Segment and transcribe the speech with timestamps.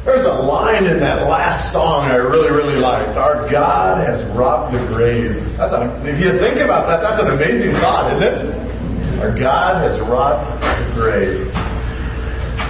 [0.00, 3.20] There's a line in that last song I really, really liked.
[3.20, 5.36] Our God has robbed the grave.
[5.60, 9.20] That's a, if you think about that, that's an amazing thought, isn't it?
[9.20, 11.52] Our God has robbed the grave.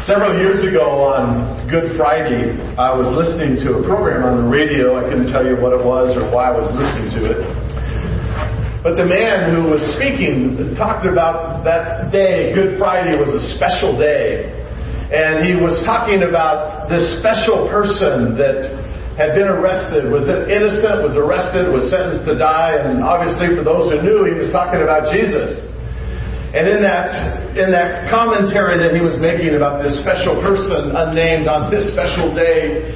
[0.02, 4.98] Several years ago on Good Friday, I was listening to a program on the radio.
[4.98, 7.40] I couldn't tell you what it was or why I was listening to it.
[8.82, 13.94] But the man who was speaking talked about that day, Good Friday was a special
[13.94, 14.59] day
[15.10, 18.62] and he was talking about this special person that
[19.18, 23.90] had been arrested, was innocent, was arrested, was sentenced to die, and obviously for those
[23.90, 25.66] who knew, he was talking about Jesus.
[26.54, 27.10] And in that,
[27.58, 32.30] in that commentary that he was making about this special person, unnamed, on this special
[32.30, 32.86] day,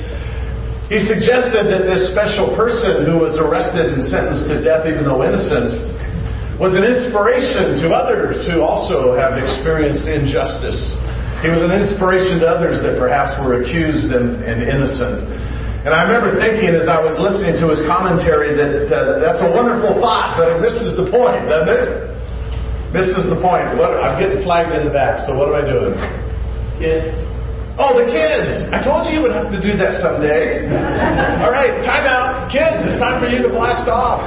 [0.87, 5.27] he suggested that this special person who was arrested and sentenced to death, even though
[5.27, 5.83] innocent,
[6.63, 10.95] was an inspiration to others who also have experienced injustice
[11.45, 15.29] he was an inspiration to others that perhaps were accused and, and innocent.
[15.85, 19.53] And I remember thinking as I was listening to his commentary that uh, that's a
[19.53, 22.09] wonderful thought, but it misses the point, doesn't it?
[22.97, 23.77] Misses the point.
[23.77, 25.93] What, I'm getting flagged in the back, so what am I doing?
[26.81, 27.13] Kids.
[27.77, 28.73] Oh, the kids!
[28.73, 30.65] I told you you would have to do that someday.
[31.45, 32.49] All right, time out.
[32.49, 34.25] Kids, it's time for you to blast off.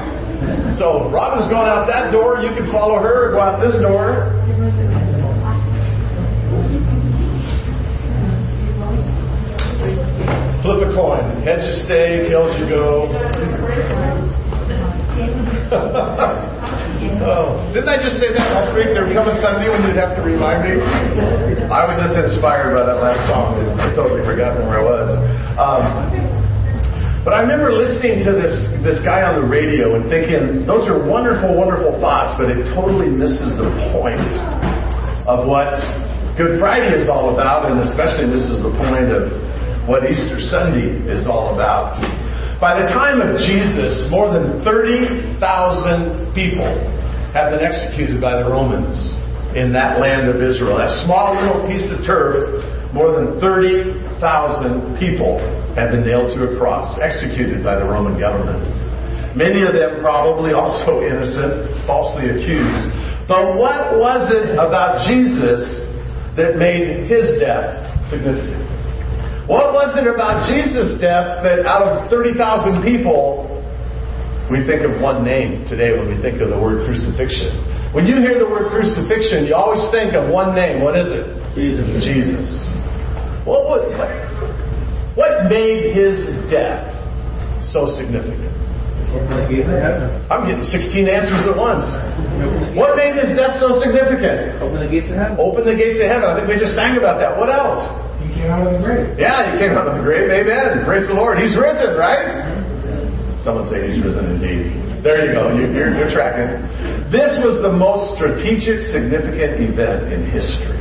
[0.77, 2.45] So Robin's going out that door.
[2.45, 4.29] You can follow her or go out this door.
[10.67, 11.23] Flip a coin.
[11.47, 13.07] Heads you stay, tails you go.
[17.23, 18.91] oh, didn't I just say that last week?
[18.91, 20.83] There would come a Sunday when you'd have to remind me.
[21.71, 23.63] I was just inspired by that last song.
[23.79, 25.07] I totally forgotten where I was.
[25.55, 25.87] Um,
[27.23, 30.99] but I remember listening to this this guy on the radio and thinking, those are
[30.99, 34.35] wonderful, wonderful thoughts, but it totally misses the point
[35.31, 35.79] of what
[36.35, 39.46] Good Friday is all about, and especially misses the point of
[39.87, 41.95] what Easter Sunday is all about.
[42.59, 45.39] By the time of Jesus, more than 30,000
[46.35, 46.67] people
[47.31, 48.99] had been executed by the Romans
[49.55, 50.75] in that land of Israel.
[50.75, 52.59] That small little piece of turf,
[52.91, 55.39] more than 30,000 people
[55.79, 58.59] had been nailed to a cross, executed by the Roman government.
[59.39, 62.91] Many of them probably also innocent, falsely accused.
[63.23, 65.63] But what was it about Jesus
[66.35, 68.76] that made his death significant?
[69.47, 73.47] What was it about Jesus' death that out of 30,000 people,
[74.51, 77.55] we think of one name today when we think of the word crucifixion?
[77.95, 80.83] When you hear the word crucifixion, you always think of one name.
[80.83, 81.31] What is it?
[81.55, 81.87] Jesus.
[82.03, 82.47] Jesus.
[83.47, 83.87] What, what,
[85.15, 86.91] what made his death
[87.71, 88.51] so significant?
[89.07, 91.87] I'm getting 16 answers at once.
[92.75, 94.59] What made his death so significant?
[94.59, 95.35] Open the gates of heaven.
[95.39, 96.27] Open the gates of heaven.
[96.27, 97.33] I think we just sang about that.
[97.39, 97.87] What else?
[98.19, 99.15] You came out of the grave.
[99.15, 100.27] Yeah, he came out of the grave.
[100.27, 100.83] Amen.
[100.83, 101.39] Praise the Lord.
[101.39, 102.51] He's risen, right?
[103.41, 104.75] Someone say he's risen indeed.
[105.01, 105.55] There you go.
[105.55, 106.59] You, you're, you're tracking.
[107.07, 110.75] This was the most strategic, significant event in history.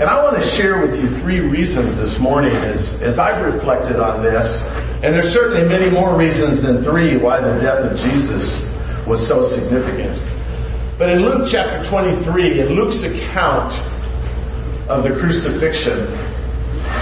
[0.00, 3.96] And I want to share with you three reasons this morning as, as I've reflected
[3.96, 4.44] on this.
[5.06, 8.42] And there's certainly many more reasons than three why the death of Jesus
[9.06, 10.18] was so significant.
[10.98, 12.26] But in Luke chapter 23,
[12.66, 13.70] in Luke's account
[14.90, 16.10] of the crucifixion,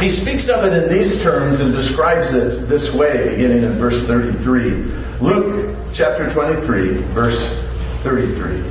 [0.05, 3.97] he speaks of it in these terms and describes it this way, beginning in verse
[4.05, 5.25] 33.
[5.25, 7.41] Luke chapter 23, verse
[8.05, 8.69] 33.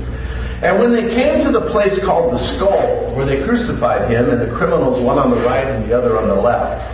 [0.61, 4.37] And when they came to the place called the skull, where they crucified him, and
[4.45, 6.92] the criminals one on the right and the other on the left,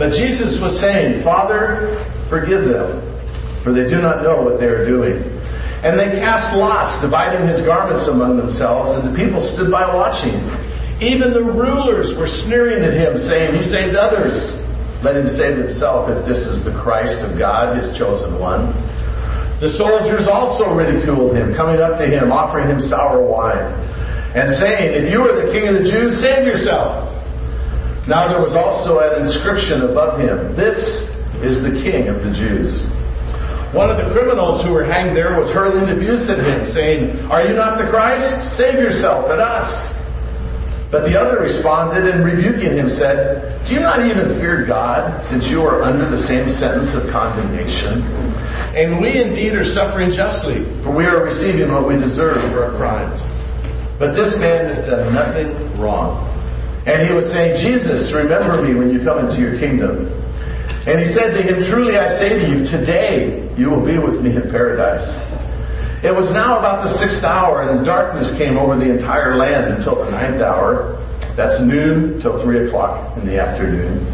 [0.00, 1.92] but Jesus was saying, Father,
[2.32, 3.04] forgive them,
[3.60, 5.20] for they do not know what they are doing.
[5.84, 10.40] And they cast lots, dividing his garments among themselves, and the people stood by watching.
[11.04, 14.32] Even the rulers were sneering at him, saying, He saved others.
[15.04, 18.72] Let him save himself if this is the Christ of God, his chosen one.
[19.60, 23.68] The soldiers also ridiculed him, coming up to him, offering him sour wine,
[24.32, 27.19] and saying, If you are the king of the Jews, save yourself.
[28.08, 30.76] Now there was also an inscription above him, This
[31.44, 32.72] is the king of the Jews.
[33.76, 37.46] One of the criminals who were hanged there was hurling abuse at him, saying, Are
[37.46, 38.58] you not the Christ?
[38.58, 39.70] Save yourself and us.
[40.90, 45.46] But the other responded and rebuking him said, Do you not even fear God, since
[45.46, 48.02] you are under the same sentence of condemnation?
[48.74, 52.74] And we indeed are suffering justly, for we are receiving what we deserve for our
[52.74, 53.22] crimes.
[54.02, 56.29] But this man has done nothing wrong.
[56.86, 60.08] And he was saying, Jesus, remember me when you come into your kingdom.
[60.88, 64.24] And he said to him, Truly I say to you, today you will be with
[64.24, 65.04] me in paradise.
[66.00, 70.00] It was now about the sixth hour, and darkness came over the entire land until
[70.00, 70.96] the ninth hour.
[71.36, 74.08] That's noon till three o'clock in the afternoon.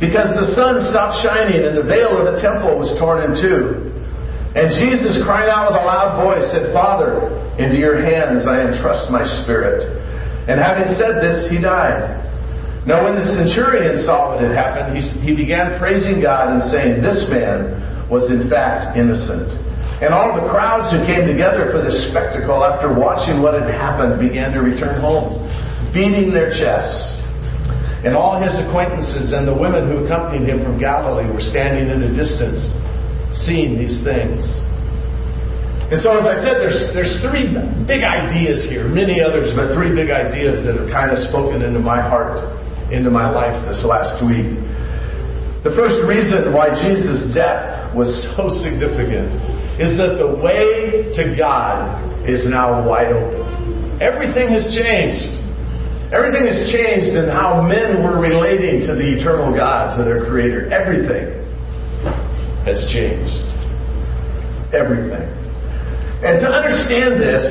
[0.00, 3.90] because the sun stopped shining and the veil of the temple was torn in two.
[4.54, 9.10] And Jesus, crying out with a loud voice, said, Father, into your hands I entrust
[9.10, 9.97] my spirit.
[10.48, 12.24] And having said this, he died.
[12.88, 17.04] Now, when the centurion saw what had happened, he, he began praising God and saying,
[17.04, 17.76] This man
[18.08, 19.52] was in fact innocent.
[20.00, 24.16] And all the crowds who came together for this spectacle, after watching what had happened,
[24.16, 25.44] began to return home,
[25.92, 27.20] beating their chests.
[28.06, 32.00] And all his acquaintances and the women who accompanied him from Galilee were standing at
[32.00, 32.62] a distance,
[33.44, 34.46] seeing these things.
[35.88, 37.48] And so, as I said, there's, there's three
[37.88, 41.80] big ideas here, many others, but three big ideas that have kind of spoken into
[41.80, 42.44] my heart,
[42.92, 44.52] into my life this last week.
[45.64, 49.32] The first reason why Jesus' death was so significant
[49.80, 53.48] is that the way to God is now wide open.
[54.04, 55.24] Everything has changed.
[56.12, 60.68] Everything has changed in how men were relating to the eternal God, to their Creator.
[60.68, 61.32] Everything
[62.68, 63.40] has changed.
[64.76, 65.37] Everything.
[66.18, 67.46] And to understand this,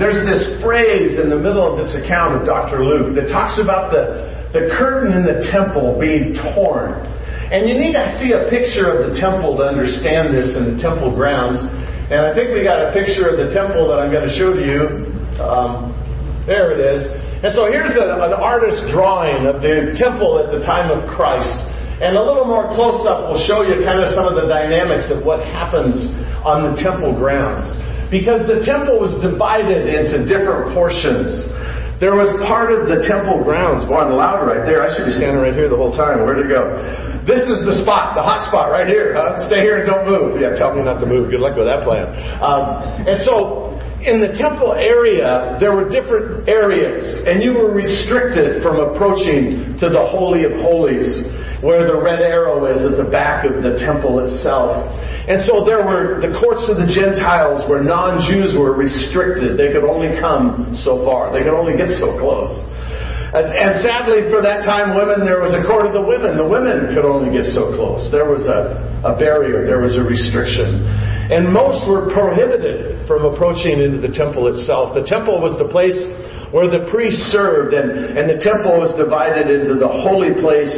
[0.00, 2.80] there's this phrase in the middle of this account of Dr.
[2.80, 7.04] Luke that talks about the, the curtain in the temple being torn.
[7.52, 10.76] And you need to see a picture of the temple to understand this in the
[10.80, 11.60] temple grounds.
[12.08, 14.56] And I think we got a picture of the temple that I'm going to show
[14.56, 15.04] to you.
[15.36, 15.92] Um,
[16.48, 17.04] there it is.
[17.44, 21.52] And so here's an artist's drawing of the temple at the time of Christ.
[22.00, 25.12] And a little more close up will show you kind of some of the dynamics
[25.12, 25.92] of what happens
[26.40, 27.68] on the temple grounds.
[28.08, 31.28] Because the temple was divided into different portions.
[32.00, 34.80] There was part of the temple grounds, going loud right there.
[34.80, 36.24] I should be standing right here the whole time.
[36.24, 36.72] Where'd it go?
[37.28, 39.12] This is the spot, the hot spot right here.
[39.12, 39.44] Huh?
[39.44, 40.40] Stay here and don't move.
[40.40, 41.28] Yeah, tell me not to move.
[41.28, 42.08] Good luck with that plan.
[42.40, 48.64] Um, and so in the temple area, there were different areas, and you were restricted
[48.64, 51.20] from approaching to the Holy of Holies,
[51.60, 54.80] where the red arrow is at the back of the temple itself.
[55.28, 59.60] And so there were the courts of the Gentiles where non-Jews were restricted.
[59.60, 61.32] They could only come so far.
[61.32, 62.50] They could only get so close.
[63.30, 66.34] And sadly, for that time, women, there was a court of the women.
[66.34, 68.10] The women could only get so close.
[68.10, 70.82] There was a, a barrier, there was a restriction.
[71.30, 74.98] And most were prohibited from approaching into the temple itself.
[74.98, 75.94] The temple was the place
[76.50, 80.74] where the priests served, and, and the temple was divided into the holy place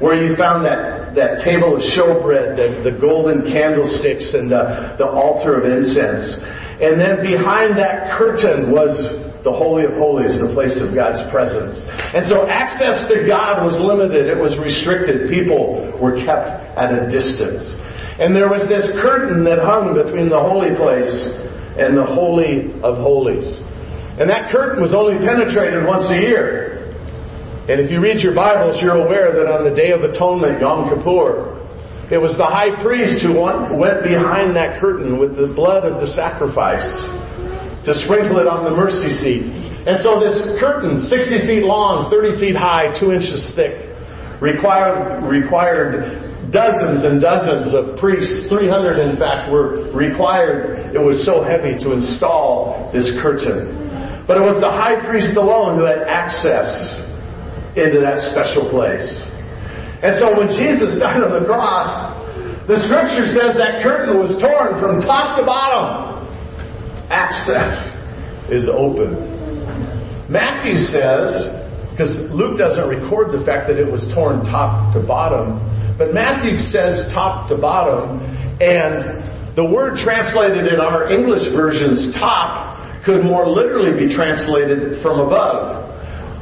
[0.00, 5.08] where you found that, that table of showbread, the, the golden candlesticks, and the, the
[5.08, 6.36] altar of incense.
[6.76, 8.92] And then behind that curtain was
[9.46, 11.78] the Holy of Holies, the place of God's presence.
[11.88, 15.30] And so access to God was limited, it was restricted.
[15.30, 17.62] People were kept at a distance.
[18.18, 21.14] And there was this curtain that hung between the holy place
[21.78, 23.46] and the Holy of Holies.
[24.18, 26.65] And that curtain was only penetrated once a year.
[27.66, 30.86] And if you read your Bibles, you're aware that on the Day of Atonement, Yom
[30.86, 31.58] Kippur,
[32.14, 36.06] it was the high priest who went behind that curtain with the blood of the
[36.14, 36.86] sacrifice
[37.82, 39.50] to sprinkle it on the mercy seat.
[39.82, 43.90] And so this curtain, 60 feet long, 30 feet high, 2 inches thick,
[44.38, 46.22] required, required
[46.54, 50.94] dozens and dozens of priests, 300 in fact, were required.
[50.94, 54.22] It was so heavy to install this curtain.
[54.30, 57.02] But it was the high priest alone who had access
[57.76, 59.04] into that special place.
[60.00, 62.16] And so when Jesus died on the cross,
[62.66, 66.26] the scripture says that curtain was torn from top to bottom.
[67.12, 67.94] Access
[68.50, 69.36] is open.
[70.26, 71.46] Matthew says,
[71.94, 75.62] because Luke doesn't record the fact that it was torn top to bottom,
[75.96, 78.20] but Matthew says top to bottom,
[78.58, 85.22] and the word translated in our English versions, top, could more literally be translated from
[85.22, 85.86] above.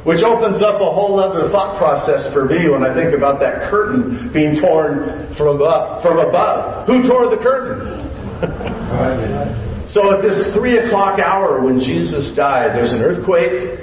[0.05, 3.73] Which opens up a whole other thought process for me when I think about that
[3.73, 6.05] curtain being torn from above.
[6.05, 6.85] From above.
[6.85, 8.05] Who tore the curtain?
[9.89, 13.81] so at this three o'clock hour when Jesus died, there's an earthquake,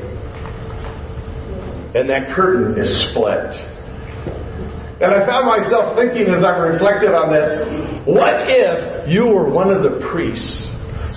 [1.98, 3.50] and that curtain is split.
[5.02, 9.74] And I found myself thinking as I reflected on this, what if you were one
[9.74, 10.70] of the priests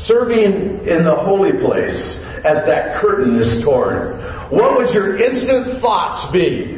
[0.09, 4.21] serving in the holy place as that curtain is torn?
[4.53, 6.77] What would your instant thoughts be?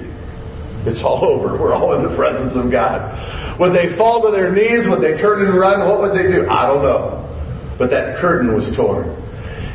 [0.87, 1.59] It's all over.
[1.59, 3.11] We're all in the presence of God.
[3.59, 4.87] Would they fall to their knees?
[4.87, 5.83] Would they turn and run?
[5.83, 6.47] What would they do?
[6.47, 7.27] I don't know.
[7.75, 9.11] But that curtain was torn.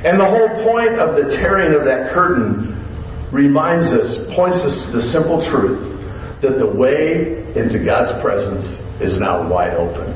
[0.02, 2.74] And the whole point of the tearing of that curtain
[3.30, 5.92] reminds us, points us to the simple truth
[6.40, 8.64] that the way into God's presence
[9.04, 10.10] is now wide open.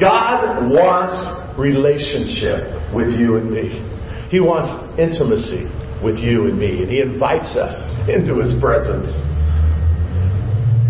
[0.00, 1.14] God wants
[1.58, 3.93] relationship with you and me.
[4.30, 5.68] He wants intimacy
[6.02, 7.74] with you and me, and He invites us
[8.08, 9.10] into His presence.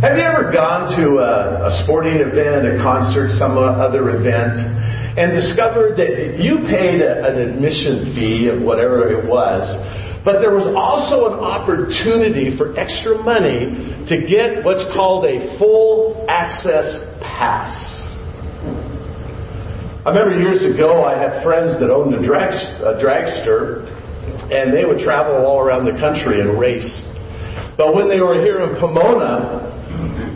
[0.03, 4.53] Have you ever gone to a, a sporting event, a concert, some other event,
[5.17, 9.65] and discovered that you paid a, an admission fee of whatever it was,
[10.25, 16.27] but there was also an opportunity for extra money to get what's called a full
[16.29, 18.04] access pass?
[20.05, 22.53] I remember years ago I had friends that owned a, drag,
[22.85, 23.89] a dragster,
[24.53, 27.09] and they would travel all around the country and race.
[27.81, 29.65] But when they were here in Pomona,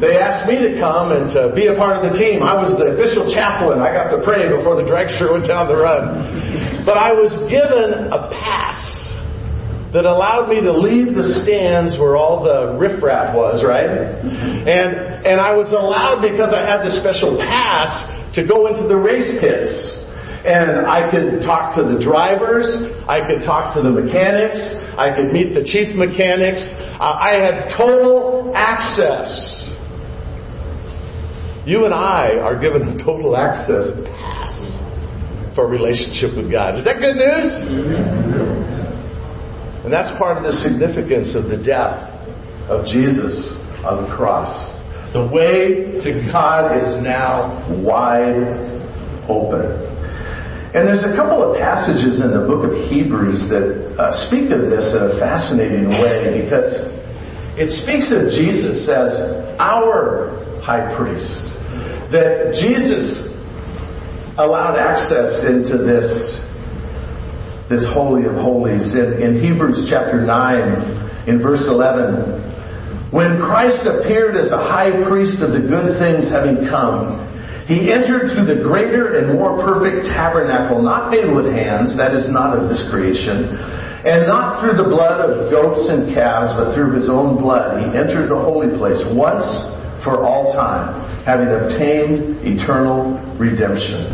[0.01, 2.41] they asked me to come and to be a part of the team.
[2.41, 3.85] I was the official chaplain.
[3.85, 6.89] I got to pray before the dragster went down the run.
[6.89, 8.81] But I was given a pass
[9.93, 13.85] that allowed me to leave the stands where all the riffraff was, right?
[13.85, 14.97] And
[15.29, 19.39] and I was allowed because I had this special pass to go into the race
[19.43, 19.75] pits.
[20.39, 22.65] And I could talk to the drivers,
[23.11, 24.63] I could talk to the mechanics,
[24.97, 26.63] I could meet the chief mechanics.
[27.03, 29.29] Uh, I had total access
[31.69, 34.57] you and I are given a total access pass
[35.55, 36.79] for a relationship with God.
[36.79, 37.51] Is that good news?
[39.85, 42.09] And that's part of the significance of the death
[42.73, 43.53] of Jesus
[43.85, 44.49] on the cross.
[45.19, 48.39] The way to God is now wide
[49.27, 49.67] open.
[50.79, 54.71] And there's a couple of passages in the book of Hebrews that uh, speak of
[54.71, 56.71] this in a fascinating way because
[57.59, 59.11] it speaks of Jesus as
[59.59, 61.51] our high priest
[62.15, 63.19] that Jesus
[64.39, 66.07] allowed access into this,
[67.67, 68.95] this Holy of Holies.
[68.95, 72.48] In, in Hebrews chapter 9, in verse 11,
[73.11, 77.25] when Christ appeared as a high priest of the good things having come,
[77.65, 82.29] he entered through the greater and more perfect tabernacle, not made with hands, that is
[82.29, 83.57] not of this creation,
[84.09, 87.81] and not through the blood of goats and calves, but through his own blood.
[87.81, 89.45] He entered the holy place once
[90.05, 94.09] for all time having obtained eternal redemption.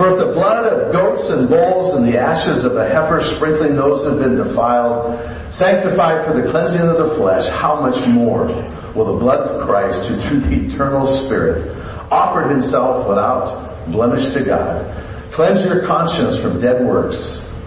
[0.00, 3.76] For if the blood of goats and bulls and the ashes of a heifer sprinkling
[3.76, 5.12] those have been defiled,
[5.52, 8.48] sanctified for the cleansing of the flesh, how much more
[8.96, 11.76] will the blood of Christ, who through the eternal Spirit
[12.08, 14.88] offered himself without blemish to God,
[15.36, 17.20] cleanse your conscience from dead works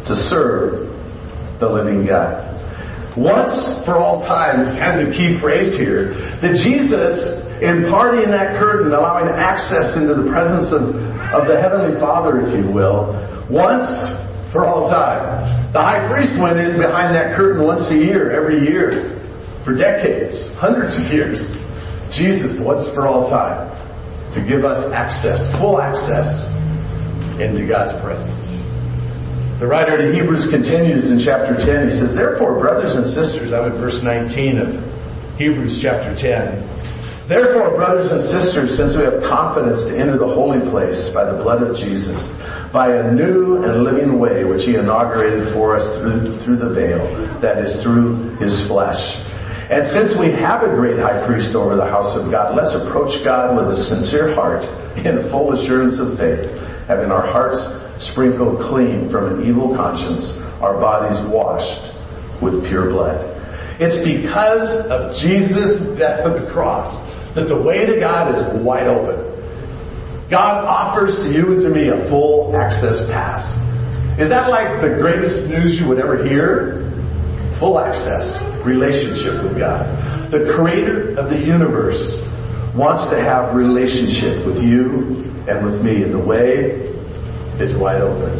[0.09, 0.89] to serve
[1.61, 2.49] the living God?
[3.13, 3.53] Once
[3.85, 7.13] for all time is kind of the key phrase here that Jesus
[7.61, 10.97] in parting that curtain, allowing access into the presence of,
[11.33, 13.17] of the Heavenly Father, if you will,
[13.49, 13.89] once
[14.53, 15.73] for all time.
[15.73, 19.17] The high priest went in behind that curtain once a year, every year,
[19.65, 21.41] for decades, hundreds of years.
[22.13, 23.65] Jesus, once for all time,
[24.37, 26.29] to give us access, full access
[27.41, 28.45] into God's presence.
[29.57, 31.89] The writer to Hebrews continues in chapter 10.
[31.89, 34.69] He says, Therefore, brothers and sisters, I'm in verse 19 of
[35.41, 36.61] Hebrews chapter 10.
[37.23, 41.39] Therefore, brothers and sisters, since we have confidence to enter the holy place by the
[41.39, 42.19] blood of Jesus,
[42.75, 46.99] by a new and living way which he inaugurated for us through, through the veil,
[47.39, 48.99] that is, through his flesh.
[49.71, 53.15] And since we have a great high priest over the house of God, let's approach
[53.23, 54.67] God with a sincere heart
[54.99, 56.43] in full assurance of faith,
[56.91, 57.63] having our hearts
[58.11, 60.27] sprinkled clean from an evil conscience,
[60.59, 61.87] our bodies washed
[62.43, 63.31] with pure blood.
[63.79, 66.91] It's because of Jesus' death on the cross
[67.35, 69.33] that the way to God is wide open.
[70.29, 73.45] God offers to you and to me a full access pass.
[74.17, 76.85] Is that like the greatest news you would ever hear?
[77.59, 78.25] Full access,
[78.65, 79.85] relationship with God.
[80.33, 82.01] The creator of the universe
[82.73, 86.89] wants to have relationship with you and with me, and the way
[87.61, 88.33] is wide open.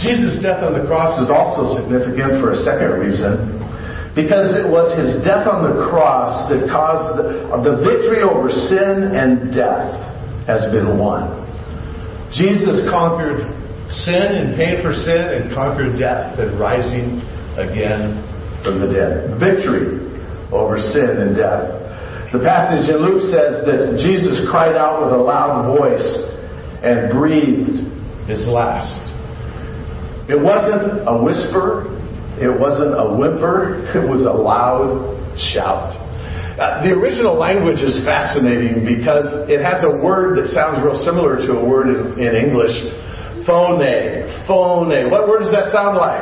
[0.00, 3.59] Jesus' death on the cross is also significant for a second reason.
[4.14, 9.54] Because it was his death on the cross that caused the, victory over sin and
[9.54, 9.94] death
[10.50, 11.38] has been won.
[12.34, 13.46] Jesus conquered
[14.06, 17.22] sin and paid for sin and conquered death and rising
[17.58, 18.18] again
[18.62, 19.38] from the dead.
[19.38, 20.02] Victory
[20.50, 21.80] over sin and death.
[22.32, 26.06] The passage in Luke says that Jesus cried out with a loud voice
[26.82, 27.82] and breathed
[28.30, 29.02] his last.
[30.30, 31.90] It wasn't a whisper,
[32.40, 35.92] it wasn't a whimper, it was a loud shout.
[36.60, 41.40] Uh, the original language is fascinating because it has a word that sounds real similar
[41.40, 42.74] to a word in, in English.
[43.48, 43.80] Phone.
[44.44, 44.92] Phone.
[45.08, 46.20] What word does that sound like?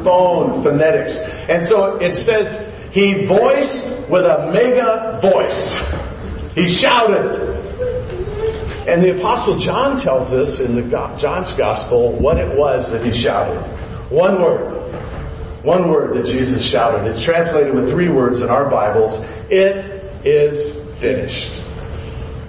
[0.00, 0.64] Phone.
[0.64, 1.12] Phonetics.
[1.20, 2.48] And so it says,
[2.96, 5.60] he voiced with a mega voice.
[6.56, 7.36] He shouted.
[8.88, 10.88] And the Apostle John tells us in the
[11.20, 13.60] John's Gospel what it was that he shouted.
[14.08, 14.75] One word.
[15.66, 17.10] One word that Jesus shouted.
[17.10, 19.18] It's translated with three words in our Bibles.
[19.50, 19.82] It
[20.22, 20.54] is
[21.02, 21.58] finished.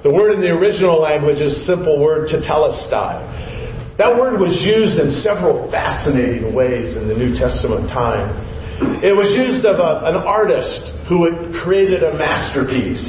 [0.06, 3.98] The word in the original language is simple word tetelestai.
[3.98, 8.30] That word was used in several fascinating ways in the New Testament time.
[9.02, 13.02] It was used of a, an artist who had created a masterpiece.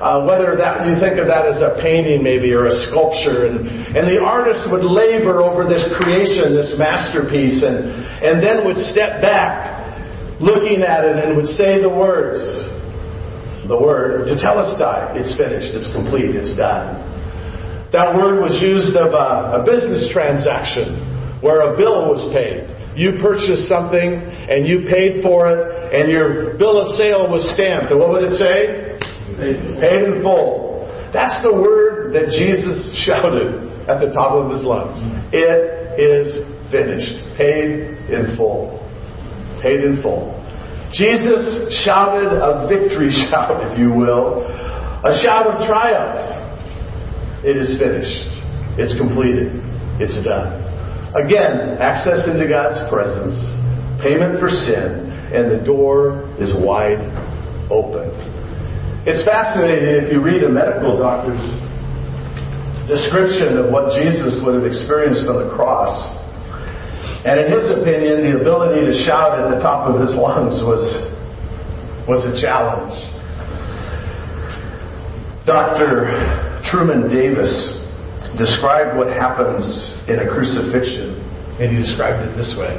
[0.00, 3.44] Uh, whether that you think of that as a painting maybe or a sculpture.
[3.44, 7.92] And, and the artist would labor over this creation this masterpiece and,
[8.24, 12.40] and then would step back looking at it and would say the words.
[13.68, 16.96] The word to tetelestai it's finished it's complete it's done.
[17.92, 20.96] That word was used of a, a business transaction
[21.44, 22.64] where a bill was paid.
[22.96, 25.60] You purchased something and you paid for it
[25.92, 27.92] and your bill of sale was stamped.
[27.92, 28.89] And what would it say
[29.40, 30.86] Paid in full.
[31.12, 35.00] That's the word that Jesus shouted at the top of his lungs.
[35.32, 36.38] It is
[36.70, 37.16] finished.
[37.36, 38.78] Paid in full.
[39.62, 40.36] Paid in full.
[40.92, 46.30] Jesus shouted a victory shout, if you will, a shout of triumph.
[47.44, 48.28] It is finished.
[48.78, 49.56] It's completed.
[49.98, 50.60] It's done.
[51.16, 53.34] Again, access into God's presence,
[54.02, 57.02] payment for sin, and the door is wide
[57.70, 58.09] open.
[59.08, 61.40] It's fascinating if you read a medical doctor's
[62.84, 65.88] description of what Jesus would have experienced on the cross.
[67.24, 70.84] And in his opinion, the ability to shout at the top of his lungs was,
[72.04, 72.92] was a challenge.
[75.48, 76.60] Dr.
[76.68, 77.52] Truman Davis
[78.36, 79.64] described what happens
[80.12, 81.16] in a crucifixion,
[81.56, 82.76] and he described it this way.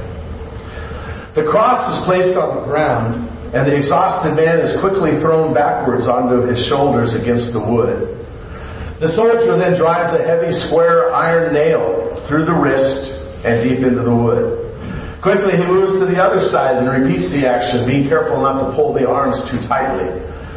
[1.34, 6.08] The cross is placed on the ground, and the exhausted man is quickly thrown backwards
[6.08, 8.16] onto his shoulders against the wood.
[9.04, 13.12] The soldier then drives a heavy square iron nail through the wrist
[13.44, 14.72] and deep into the wood.
[15.20, 18.72] Quickly he moves to the other side and repeats the action, being careful not to
[18.72, 20.08] pull the arms too tightly,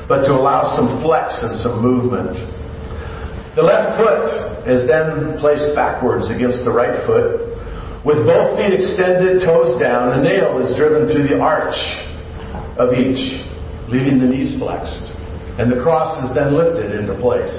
[0.06, 2.38] but to allow some flex and some movement.
[3.58, 7.58] The left foot is then placed backwards against the right foot.
[8.06, 11.74] With both feet extended, toes down, the nail is driven through the arch
[12.78, 13.20] of each,
[13.88, 15.12] leaving the knees flexed.
[15.58, 17.54] And the cross is then lifted into place.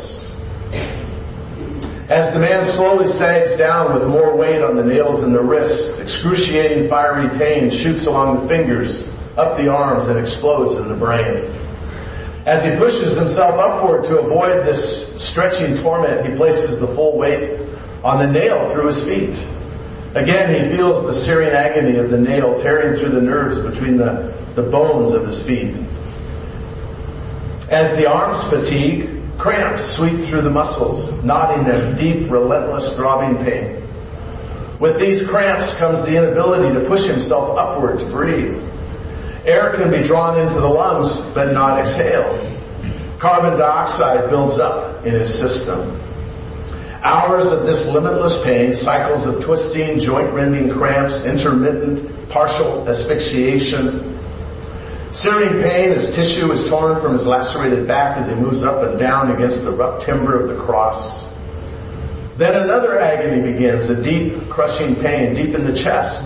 [2.05, 5.97] As the man slowly sags down with more weight on the nails and the wrists,
[5.97, 9.09] excruciating fiery pain shoots along the fingers,
[9.41, 11.49] up the arms, and explodes in the brain.
[12.45, 14.77] As he pushes himself upward to avoid this
[15.33, 17.57] stretching torment, he places the full weight
[18.05, 19.33] on the nail through his feet.
[20.13, 24.34] Again, he feels the searing agony of the nail tearing through the nerves between the
[24.55, 25.75] the bones of his feet.
[27.67, 33.81] As the arms fatigue, cramps sweep through the muscles, knotting them deep, relentless, throbbing pain.
[34.79, 38.59] With these cramps comes the inability to push himself upward to breathe.
[39.47, 42.43] Air can be drawn into the lungs, but not exhaled.
[43.21, 45.95] Carbon dioxide builds up in his system.
[47.05, 54.04] Hours of this limitless pain, cycles of twisting, joint rending cramps, intermittent partial asphyxiation,
[55.23, 58.99] Searing pain as tissue is torn from his lacerated back as he moves up and
[58.99, 60.99] down against the rough timber of the cross.
[62.35, 66.19] Then another agony begins, a deep, crushing pain deep in the chest,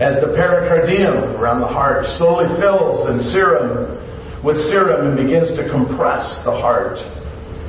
[0.00, 4.00] as the pericardium around the heart slowly fills and serum
[4.40, 6.96] with serum and begins to compress the heart.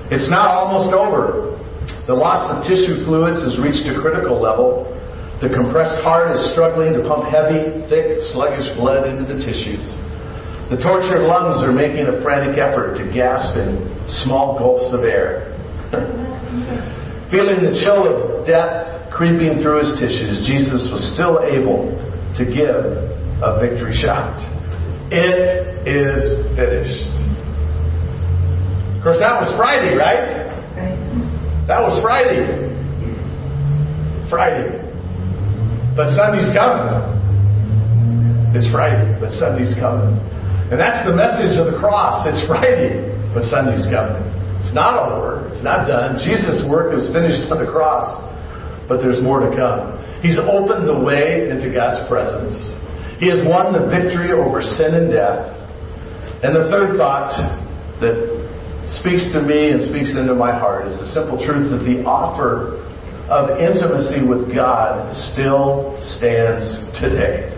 [0.07, 1.59] It's now almost over.
[2.07, 4.87] The loss of tissue fluids has reached a critical level.
[5.43, 9.83] The compressed heart is struggling to pump heavy, thick, sluggish blood into the tissues.
[10.65, 13.85] The tortured lungs are making a frantic effort to gasp in
[14.25, 15.53] small gulps of air.
[17.29, 21.93] Feeling the chill of death creeping through his tissues, Jesus was still able
[22.33, 22.81] to give
[23.45, 24.33] a victory shout.
[25.13, 27.13] It is finished.
[28.97, 30.49] Of course, that was Friday, right?
[31.69, 32.73] That was Friday.
[34.33, 34.81] Friday.
[35.95, 36.89] But Sunday's coming.
[38.57, 40.17] It's Friday, but Sunday's coming.
[40.73, 42.25] And that's the message of the cross.
[42.25, 43.05] It's Friday,
[43.37, 44.25] but Sunday's coming.
[44.65, 45.45] It's not over.
[45.53, 46.17] It's not done.
[46.25, 48.17] Jesus' work is finished on the cross,
[48.89, 50.01] but there's more to come.
[50.25, 52.57] He's opened the way into God's presence.
[53.21, 55.53] He has won the victory over sin and death.
[56.41, 57.29] And the third thought
[58.01, 58.17] that
[59.01, 62.81] speaks to me and speaks into my heart is the simple truth that the offer
[63.29, 67.53] of intimacy with God still stands today.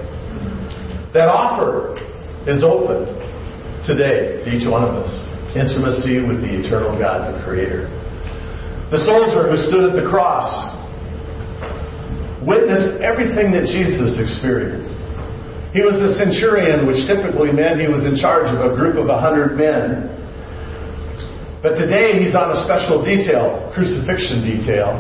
[1.16, 1.96] That offer
[2.48, 3.04] is open
[3.84, 5.12] today to each one of us.
[5.52, 7.92] Intimacy with the eternal God, the Creator.
[8.88, 10.48] The soldier who stood at the cross
[12.48, 14.96] witnessed everything that Jesus experienced.
[15.76, 19.12] He was the centurion, which typically meant he was in charge of a group of
[19.12, 20.08] a hundred men.
[21.60, 24.96] But today he's on a special detail, crucifixion detail.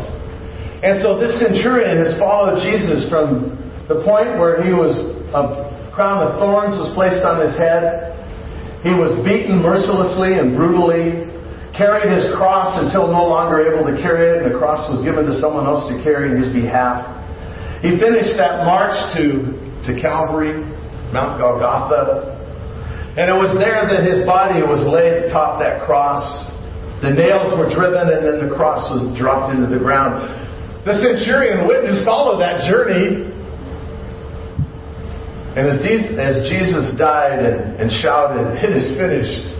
[0.83, 3.55] And so this centurion has followed Jesus from
[3.87, 4.99] the point where he was
[5.31, 5.66] a
[5.97, 8.13] crown of thorns was placed on his head.
[8.85, 11.25] He was beaten mercilessly and brutally,
[11.73, 15.25] carried his cross until no longer able to carry it, and the cross was given
[15.25, 17.01] to someone else to carry in his behalf.
[17.81, 19.49] He finished that march to,
[19.89, 20.61] to Calvary,
[21.09, 22.37] Mount Golgotha,
[23.17, 26.21] and it was there that his body was laid atop that cross.
[27.01, 30.29] The nails were driven and then the cross was dropped into the ground.
[30.85, 33.33] The centurion witnessed all of that journey
[35.57, 39.57] and as Jesus died and shouted, It is finished,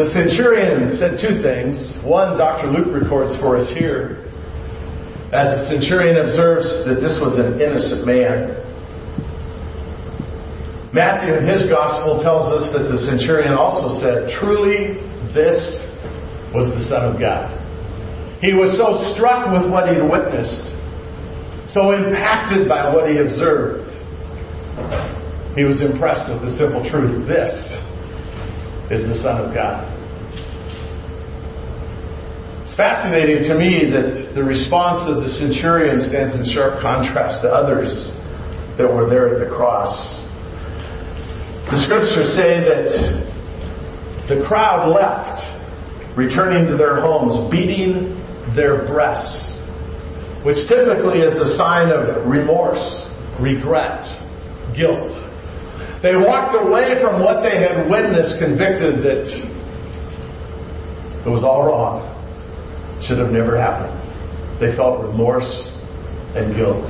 [0.00, 1.76] the centurion said two things.
[2.00, 2.72] One, Dr.
[2.72, 4.24] Luke records for us here,
[5.28, 8.56] as the centurion observes that this was an innocent man.
[10.96, 15.04] Matthew in his gospel tells us that the centurion also said, Truly,
[15.36, 15.60] this
[16.56, 17.52] was the Son of God.
[18.40, 20.64] He was so struck with what he'd witnessed,
[21.68, 23.92] so impacted by what he observed,
[25.54, 27.52] he was impressed with the simple truth this
[28.90, 29.88] is the Son of God.
[32.64, 37.52] It's fascinating to me that the response of the centurion stands in sharp contrast to
[37.52, 37.92] others
[38.80, 39.92] that were there at the cross.
[41.68, 42.88] The scriptures say that
[44.28, 45.36] the crowd left,
[46.16, 48.16] returning to their homes, beating
[48.56, 49.60] their breasts,
[50.44, 52.80] which typically is a sign of remorse,
[53.36, 54.00] regret,
[54.76, 55.12] guilt.
[56.02, 59.22] They walked away from what they had witnessed, convicted that
[61.24, 62.10] it was all wrong.
[63.06, 63.94] Should have never happened.
[64.60, 65.46] They felt remorse
[66.34, 66.82] and guilt.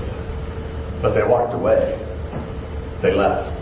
[1.00, 2.00] But they walked away.
[3.02, 3.52] They left.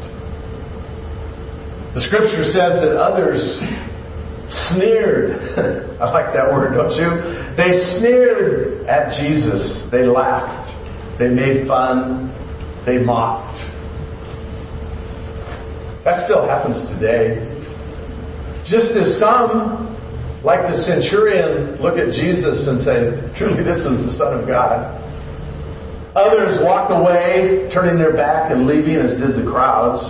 [1.94, 3.42] The scripture says that others
[4.70, 5.58] sneered.
[6.00, 7.10] I like that word, don't you?
[7.58, 9.88] They sneered at Jesus.
[9.90, 10.70] They laughed.
[11.18, 12.30] They made fun.
[12.86, 13.58] They mocked.
[16.04, 17.44] That still happens today.
[18.64, 19.92] Just as some,
[20.44, 24.96] like the centurion, look at Jesus and say, truly this is the Son of God.
[26.16, 30.00] Others walk away, turning their back and leaving as did the crowds.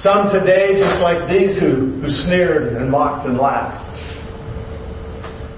[0.00, 3.94] Some today, just like these who, who sneered and mocked and laughed.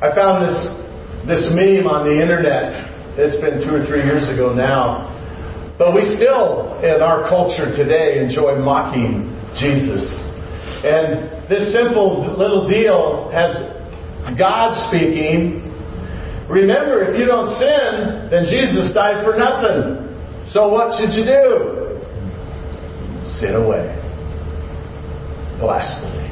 [0.04, 0.60] I found this,
[1.24, 2.84] this meme on the internet.
[3.16, 5.15] It's been two or three years ago now.
[5.78, 9.28] But we still, in our culture today, enjoy mocking
[9.60, 10.00] Jesus.
[10.84, 13.56] And this simple little deal has
[14.38, 15.60] God speaking.
[16.48, 20.06] Remember, if you don't sin, then Jesus died for nothing.
[20.48, 22.00] So what should you do?
[23.36, 23.92] Sin away.
[25.60, 26.24] Blasphemy.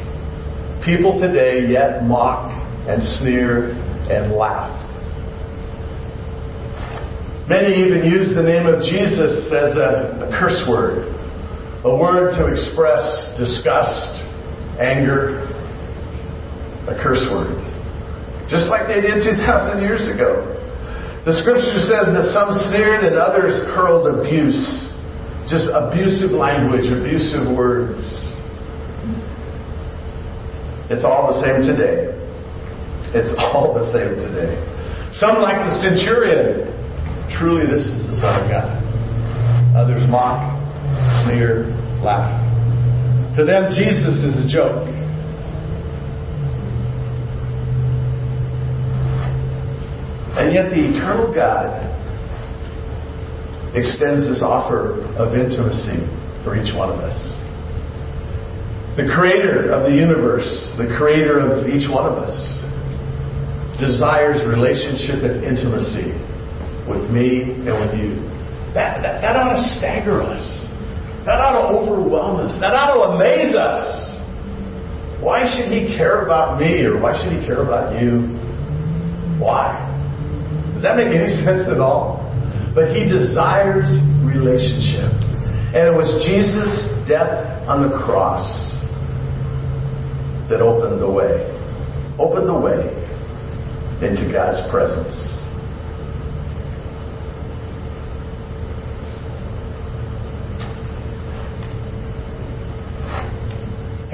[0.85, 2.49] People today yet mock
[2.89, 3.73] and sneer
[4.09, 4.84] and laugh
[7.45, 11.13] Many even use the name of Jesus as a, a curse word,
[11.85, 13.05] a word to express
[13.37, 14.25] disgust,
[14.81, 15.45] anger,
[16.89, 17.53] a curse word.
[18.49, 20.41] Just like they did 2,000 years ago.
[21.29, 24.93] The scripture says that some sneered and others hurled abuse.
[25.49, 28.01] Just abusive language, abusive words.
[30.89, 32.13] It's all the same today.
[33.17, 34.57] It's all the same today.
[35.17, 36.74] Some, like the centurion,
[37.39, 38.79] Truly, this is the Son of God.
[39.75, 40.55] Others mock,
[41.27, 41.67] sneer,
[41.99, 42.31] laugh.
[43.37, 44.87] To them, Jesus is a joke.
[50.39, 51.75] And yet, the eternal God
[53.75, 56.07] extends this offer of intimacy
[56.45, 57.19] for each one of us.
[58.95, 60.47] The creator of the universe,
[60.79, 62.63] the creator of each one of us,
[63.83, 66.15] desires relationship and intimacy
[66.89, 68.21] with me and with you.
[68.75, 70.43] That, that, that ought to stagger us.
[71.25, 72.59] That ought to overwhelm us.
[72.61, 73.87] That ought to amaze us.
[75.23, 78.29] Why should he care about me or why should he care about you?
[79.41, 79.81] Why?
[80.75, 82.21] Does that make any sense at all?
[82.75, 83.87] But he desires
[84.27, 85.09] relationship.
[85.73, 88.45] And it was Jesus' death on the cross
[90.51, 91.49] that opened the way.
[92.19, 92.91] Opened the way
[94.03, 95.15] into God's presence.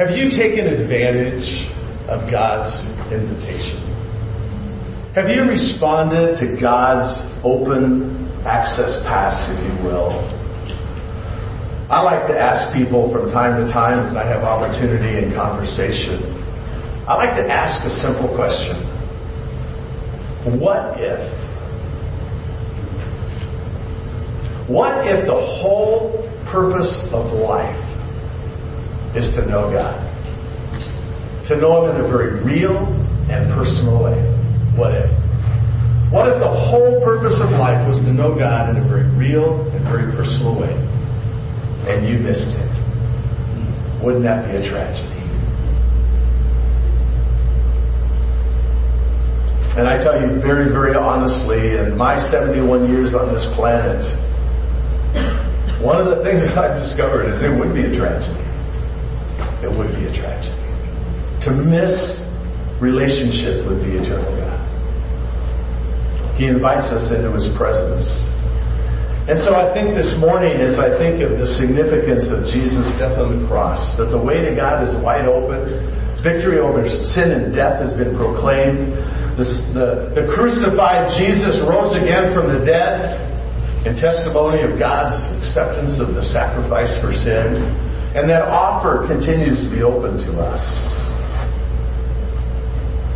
[0.00, 1.44] Have you taken advantage
[2.08, 2.72] of God's
[3.12, 3.76] invitation?
[5.12, 10.24] Have you responded to God's open access pass, if you will?
[11.92, 16.24] I like to ask people from time to time as I have opportunity in conversation,
[17.04, 18.80] I like to ask a simple question.
[20.58, 21.20] What if?
[24.66, 27.89] What if the whole purpose of life
[29.14, 29.98] is to know God?
[31.48, 32.78] To know Him in a very real
[33.26, 34.18] and personal way.
[34.78, 35.10] What if?
[36.14, 39.66] What if the whole purpose of life was to know God in a very real
[39.70, 40.74] and very personal way?
[41.86, 42.70] And you missed it.
[44.02, 45.20] Wouldn't that be a tragedy?
[49.78, 54.02] And I tell you very, very honestly, in my 71 years on this planet,
[55.78, 58.39] one of the things that I've discovered is it would be a tragedy.
[59.60, 60.56] It would be a tragedy.
[61.44, 61.92] To miss
[62.80, 64.60] relationship with the eternal God.
[66.40, 68.08] He invites us into His presence.
[69.28, 73.20] And so I think this morning, as I think of the significance of Jesus' death
[73.20, 75.84] on the cross, that the way to God is wide open,
[76.24, 78.96] victory over sin and death has been proclaimed,
[79.36, 79.44] the,
[79.76, 83.28] the, the crucified Jesus rose again from the dead
[83.84, 87.60] in testimony of God's acceptance of the sacrifice for sin.
[88.14, 90.62] And that offer continues to be open to us.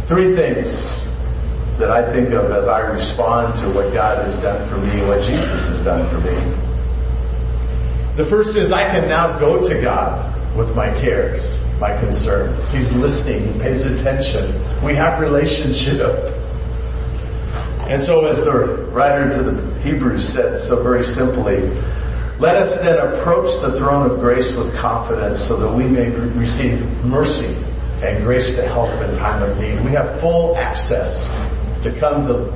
[0.07, 0.71] Three things
[1.83, 5.27] that I think of as I respond to what God has done for me, what
[5.27, 6.37] Jesus has done for me.
[8.15, 11.43] The first is I can now go to God with my cares
[11.81, 12.63] my concerns.
[12.71, 14.55] He's listening, he pays attention.
[14.87, 16.07] We have relationship.
[17.91, 21.67] And so as the writer to the Hebrews said so very simply,
[22.43, 26.83] let us then approach the throne of grace with confidence so that we may receive
[27.07, 27.55] mercy
[28.03, 29.79] and grace to help in time of need.
[29.87, 31.15] We have full access
[31.87, 32.51] to come to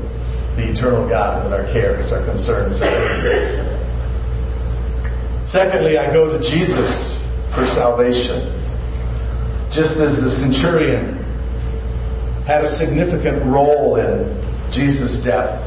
[0.58, 2.90] the eternal God with our cares, our concerns, our.
[5.46, 6.90] Secondly, I go to Jesus
[7.54, 8.58] for salvation
[9.70, 11.22] just as the centurion
[12.48, 14.32] had a significant role in
[14.72, 15.60] Jesus' death,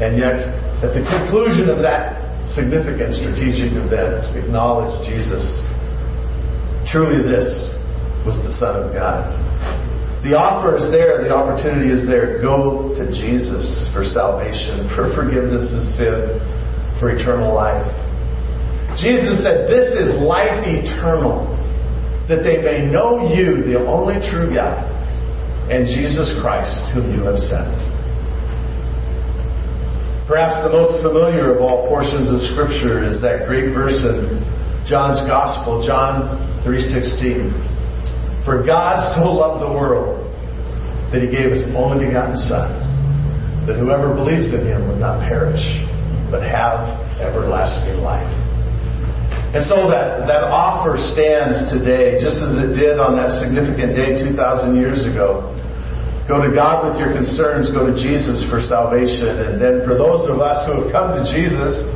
[0.00, 0.36] and yet
[0.84, 2.17] at the conclusion of that
[2.54, 5.44] significant strategic event, acknowledge Jesus.
[6.88, 7.74] Truly, this
[8.24, 9.28] was the Son of God.
[10.24, 12.42] The offer is there, the opportunity is there.
[12.42, 16.42] Go to Jesus for salvation, for forgiveness of sin,
[16.98, 17.86] for eternal life.
[18.98, 21.46] Jesus said, This is life eternal
[22.26, 24.84] that they may know you, the only true God,
[25.70, 27.97] and Jesus Christ, whom you have sent.
[30.28, 34.44] Perhaps the most familiar of all portions of Scripture is that great verse in
[34.84, 36.36] John's Gospel, John
[36.68, 37.48] 3:16.
[38.44, 40.20] For God so loved the world
[41.12, 42.68] that he gave his only begotten Son,
[43.64, 45.64] that whoever believes in him would not perish,
[46.30, 48.28] but have everlasting life.
[49.56, 54.20] And so that, that offer stands today, just as it did on that significant day
[54.20, 55.56] 2,000 years ago.
[56.28, 59.40] Go to God with your concerns, go to Jesus for salvation.
[59.48, 61.88] And then for those of us who have come to Jesus,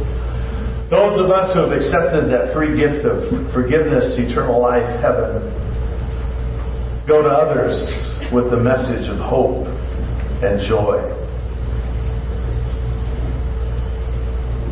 [0.88, 5.52] those of us who have accepted that free gift of forgiveness, eternal life, heaven,
[7.04, 7.76] go to others
[8.32, 9.68] with the message of hope
[10.40, 10.96] and joy.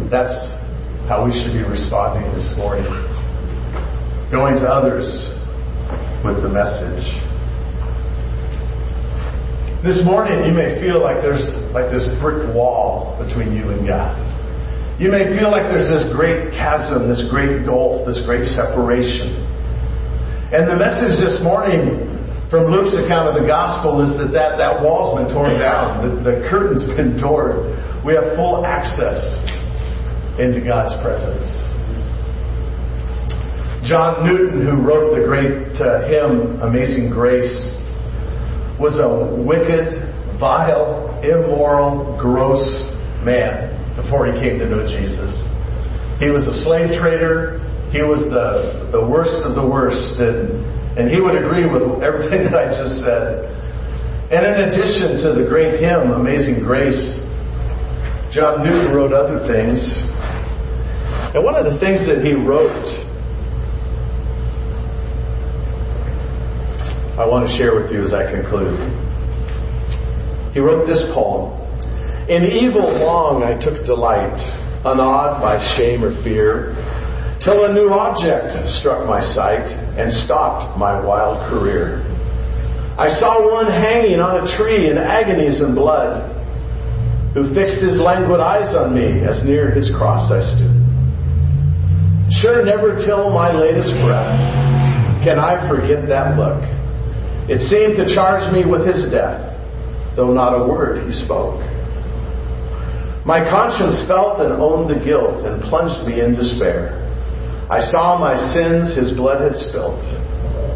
[0.09, 0.57] That's
[1.05, 2.89] how we should be responding this morning.
[4.33, 5.05] Going to others
[6.25, 7.30] with the message.
[9.81, 14.13] This morning you may feel like there's like this brick wall between you and God.
[15.01, 19.41] You may feel like there's this great chasm, this great gulf, this great separation.
[20.53, 22.13] And the message this morning
[22.53, 26.05] from Luke's account of the gospel is that that, that wall's been torn down.
[26.05, 27.73] The, the curtain's been torn.
[28.05, 29.17] We have full access
[30.37, 31.49] into God's presence.
[33.89, 37.80] John Newton, who wrote the great uh, hymn Amazing Grace,
[38.81, 39.93] was a wicked,
[40.41, 42.65] vile, immoral, gross
[43.21, 45.29] man before he came to know Jesus.
[46.17, 47.61] He was a slave trader.
[47.93, 50.17] He was the, the worst of the worst.
[50.17, 50.65] And,
[50.97, 53.53] and he would agree with everything that I just said.
[54.33, 57.21] And in addition to the great hymn, Amazing Grace,
[58.33, 59.83] John Newton wrote other things.
[61.35, 62.73] And one of the things that he wrote,
[67.21, 68.81] I want to share with you as I conclude.
[70.57, 71.53] He wrote this poem
[72.33, 74.41] In evil long I took delight,
[74.89, 76.73] unawed by shame or fear,
[77.45, 79.69] till a new object struck my sight
[80.01, 82.01] and stopped my wild career.
[82.97, 86.25] I saw one hanging on a tree in agonies and blood,
[87.37, 90.73] who fixed his languid eyes on me as near his cross I stood.
[92.41, 94.41] Sure, never till my latest breath
[95.21, 96.80] can I forget that look.
[97.51, 99.43] It seemed to charge me with his death,
[100.15, 101.59] though not a word he spoke.
[103.27, 106.95] My conscience felt and owned the guilt and plunged me in despair.
[107.67, 109.99] I saw my sins his blood had spilt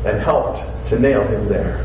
[0.03, 1.79] and helped to nail him there.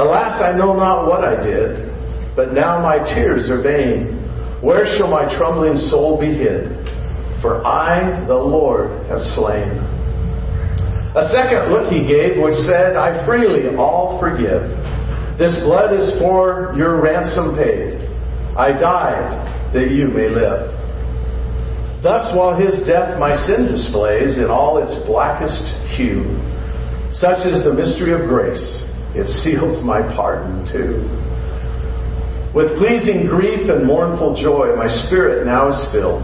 [0.00, 1.92] Alas, I know not what I did,
[2.34, 4.16] but now my tears are vain.
[4.64, 6.72] Where shall my trembling soul be hid?
[7.44, 9.97] For I, the Lord, have slain.
[11.18, 14.70] A second look he gave, which said, I freely all forgive.
[15.34, 17.98] This blood is for your ransom paid.
[18.54, 20.70] I died that you may live.
[22.06, 25.66] Thus, while his death my sin displays in all its blackest
[25.98, 26.22] hue,
[27.10, 28.86] such is the mystery of grace
[29.18, 31.02] it seals my pardon too.
[32.54, 36.22] With pleasing grief and mournful joy, my spirit now is filled,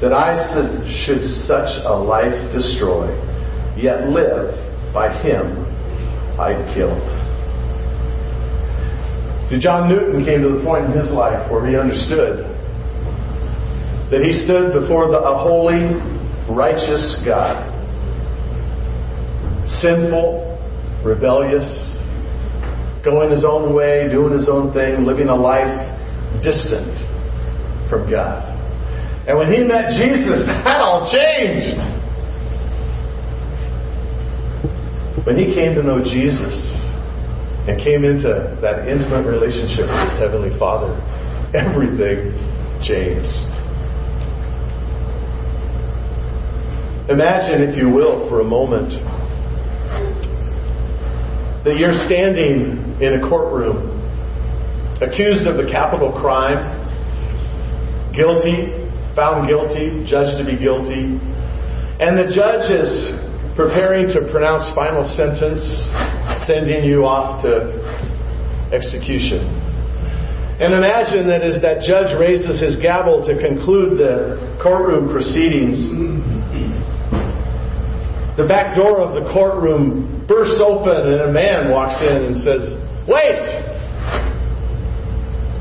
[0.00, 0.40] that I
[1.04, 3.12] should such a life destroy,
[3.76, 4.54] yet live
[4.92, 5.64] by him
[6.38, 7.00] I'd killed.
[9.48, 12.48] See, John Newton came to the point in his life where he understood
[14.10, 15.96] that he stood before the, a holy,
[16.48, 17.68] righteous God,
[19.80, 20.52] sinful,
[21.04, 21.68] rebellious,
[23.04, 25.80] going his own way, doing his own thing, living a life
[26.42, 26.92] distant
[27.88, 28.52] from God.
[29.28, 31.76] And when he met Jesus, that all changed.
[35.24, 36.82] When he came to know Jesus
[37.70, 40.98] and came into that intimate relationship with his Heavenly Father,
[41.54, 42.34] everything
[42.82, 43.30] changed.
[47.08, 48.90] Imagine, if you will, for a moment,
[51.62, 53.94] that you're standing in a courtroom,
[55.00, 56.82] accused of a capital crime,
[58.12, 61.14] guilty, found guilty, judged to be guilty,
[62.02, 65.62] and the judge is preparing to pronounce final sentence,
[66.46, 67.76] sending you off to
[68.72, 69.44] execution.
[70.62, 75.76] And imagine that as that judge raises his gavel to conclude the courtroom proceedings,
[78.36, 82.78] the back door of the courtroom bursts open and a man walks in and says,
[83.04, 83.44] Wait!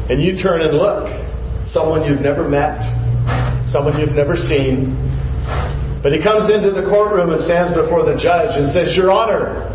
[0.07, 1.07] And you turn and look.
[1.67, 2.79] Someone you've never met,
[3.71, 4.95] someone you've never seen.
[6.01, 9.69] But he comes into the courtroom and stands before the judge and says, Your Honor,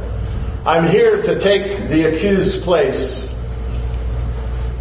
[0.66, 3.30] I'm here to take the accused's place.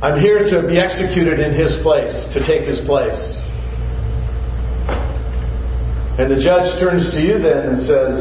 [0.02, 3.22] I'm here to be executed in his place, to take his place.
[6.18, 8.18] And the judge turns to you then and says,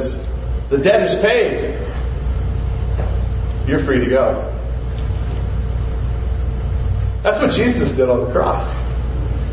[0.69, 1.81] The debt is paid.
[3.67, 4.53] You're free to go.
[7.25, 8.69] That's what Jesus did on the cross.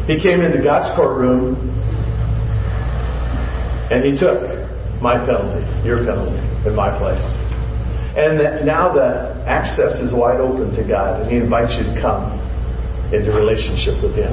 [0.06, 1.71] He came into God's courtroom
[3.92, 4.40] and he took
[5.02, 7.26] my penalty, your penalty, in my place.
[8.12, 12.36] And now the access is wide open to God, and He invites you to come
[13.16, 14.32] into relationship with Him.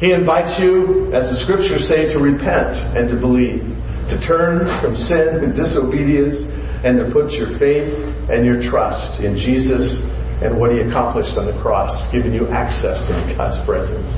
[0.00, 3.64] He invites you, as the scriptures say, to repent and to believe,
[4.12, 6.36] to turn from sin and disobedience,
[6.84, 7.88] and to put your faith
[8.28, 10.02] and your trust in Jesus
[10.44, 14.10] and what He accomplished on the cross, giving you access to God's presence.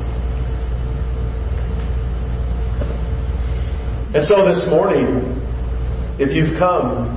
[4.15, 5.27] And so this morning,
[6.23, 7.11] if you've come,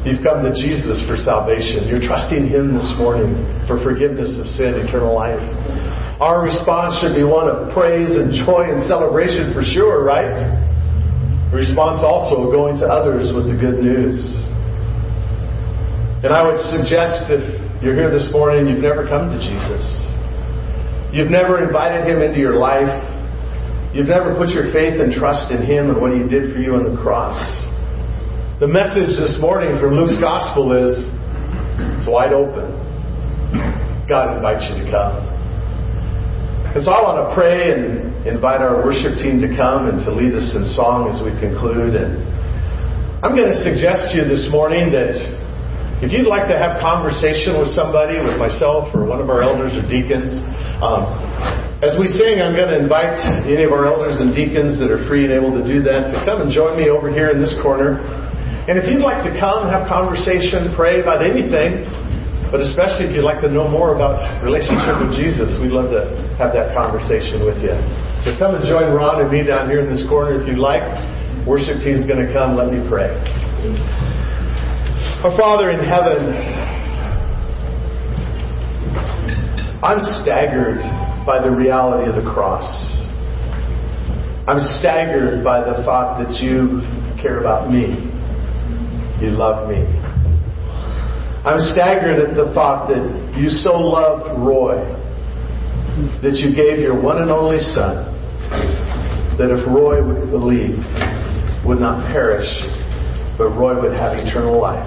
[0.00, 1.84] you've come to Jesus for salvation.
[1.84, 3.36] You're trusting Him this morning
[3.68, 5.44] for forgiveness of sin, eternal life.
[6.24, 10.32] Our response should be one of praise and joy and celebration for sure, right?
[11.52, 14.24] Response also going to others with the good news.
[16.24, 17.44] And I would suggest if
[17.84, 19.84] you're here this morning you've never come to Jesus,
[21.12, 22.88] you've never invited Him into your life,
[23.96, 26.76] You've never put your faith and trust in Him and what He did for you
[26.76, 27.40] on the cross.
[28.60, 31.08] The message this morning from Luke's Gospel is
[31.96, 32.68] it's wide open.
[34.04, 35.16] God invites you to come.
[36.76, 40.12] And so I want to pray and invite our worship team to come and to
[40.12, 41.96] lead us in song as we conclude.
[41.96, 42.20] And
[43.24, 45.16] I'm going to suggest to you this morning that
[46.04, 49.72] if you'd like to have conversation with somebody, with myself or one of our elders
[49.80, 50.30] or deacons,
[50.84, 53.14] um, as we sing, I'm going to invite
[53.46, 56.16] any of our elders and deacons that are free and able to do that to
[56.26, 58.02] come and join me over here in this corner.
[58.66, 61.86] And if you'd like to come, have conversation, pray about anything,
[62.50, 66.10] but especially if you'd like to know more about relationship with Jesus, we'd love to
[66.34, 67.70] have that conversation with you.
[68.26, 70.82] So come and join Ron and me down here in this corner if you'd like.
[71.46, 72.58] Worship team's going to come.
[72.58, 73.14] Let me pray.
[75.22, 76.34] Our Father in heaven,
[79.78, 80.82] I'm staggered
[81.28, 82.64] by the reality of the cross.
[84.48, 86.80] I'm staggered by the thought that you
[87.20, 88.08] care about me.
[89.20, 89.84] You love me.
[91.44, 94.80] I'm staggered at the thought that you so loved Roy
[96.24, 98.08] that you gave your one and only son,
[99.36, 100.80] that if Roy would believe,
[101.66, 102.48] would not perish,
[103.36, 104.80] but Roy would have eternal life.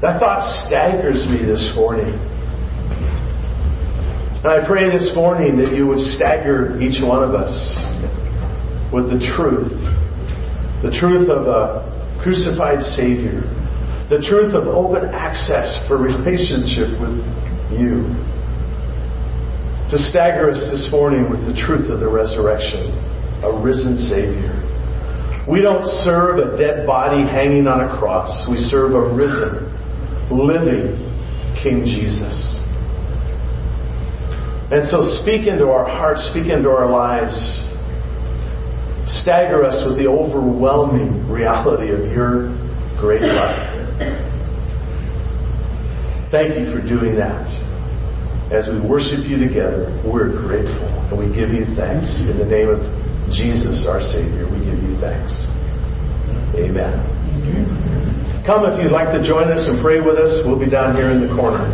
[0.00, 2.14] That thought staggers me this morning.
[4.40, 7.52] And I pray this morning that you would stagger each one of us
[8.88, 9.68] with the truth.
[10.80, 11.84] The truth of a
[12.24, 13.44] crucified Savior.
[14.08, 17.20] The truth of open access for relationship with
[17.68, 18.08] you.
[19.92, 22.96] To stagger us this morning with the truth of the resurrection.
[23.44, 24.56] A risen Savior.
[25.44, 28.48] We don't serve a dead body hanging on a cross.
[28.48, 29.68] We serve a risen,
[30.32, 30.96] living
[31.60, 32.59] King Jesus.
[34.70, 37.34] And so speak into our hearts, speak into our lives.
[39.22, 42.54] Stagger us with the overwhelming reality of your
[42.94, 43.58] great love.
[46.30, 47.42] Thank you for doing that.
[48.54, 52.06] As we worship you together, we're grateful and we give you thanks.
[52.30, 52.78] In the name of
[53.34, 55.34] Jesus, our Savior, we give you thanks.
[56.54, 56.94] Amen.
[58.46, 60.46] Come if you'd like to join us and pray with us.
[60.46, 61.66] We'll be down here in the corner.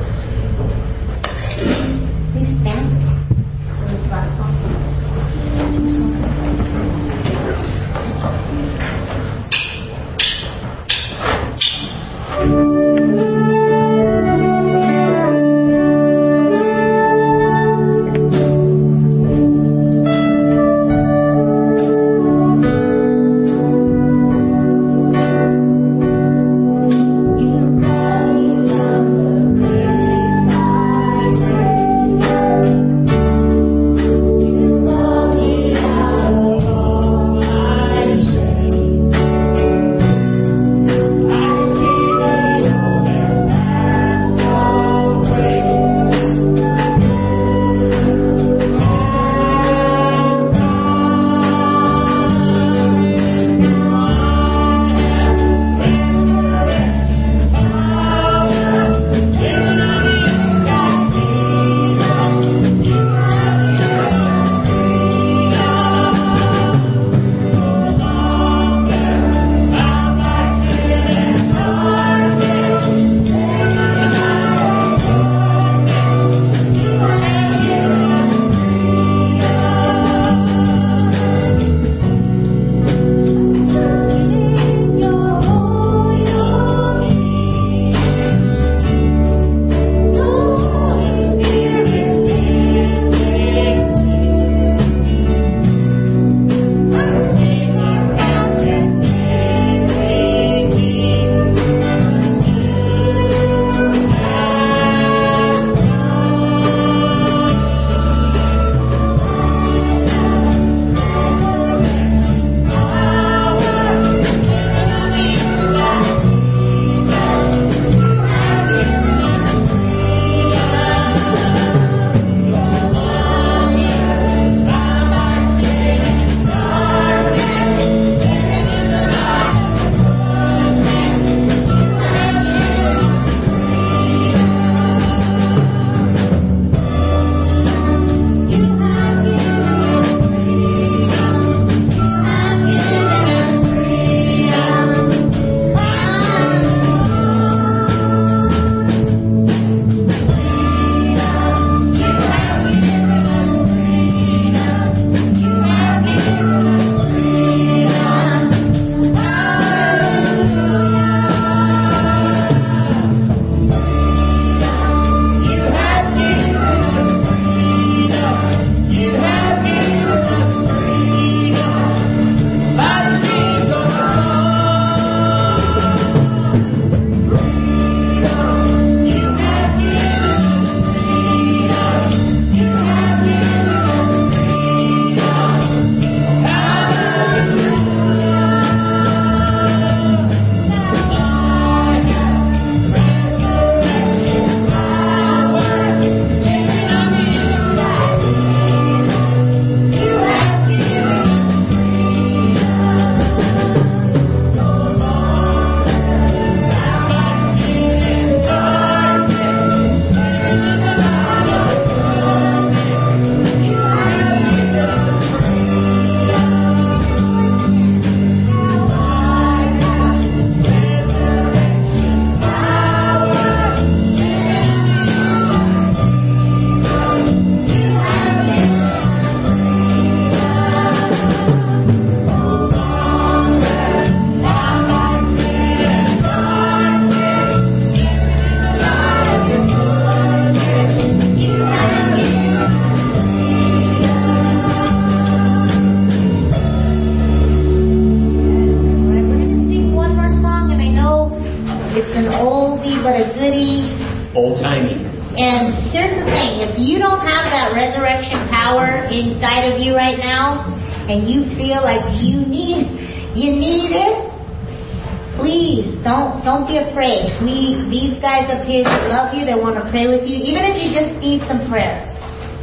[266.97, 267.37] Afraid.
[267.45, 270.81] We these guys up here love you, they want to pray with you, even if
[270.81, 272.09] you just need some prayer.